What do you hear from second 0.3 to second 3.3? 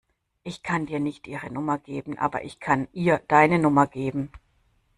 Ich kann dir nicht ihre Nummer geben, aber ich kann ihr